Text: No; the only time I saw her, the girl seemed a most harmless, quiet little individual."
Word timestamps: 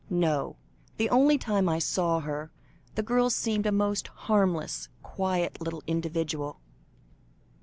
No; 0.09 0.55
the 0.97 1.11
only 1.11 1.37
time 1.37 1.69
I 1.69 1.77
saw 1.77 2.21
her, 2.21 2.51
the 2.95 3.03
girl 3.03 3.29
seemed 3.29 3.67
a 3.67 3.71
most 3.71 4.07
harmless, 4.07 4.89
quiet 5.03 5.61
little 5.61 5.83
individual." 5.85 6.59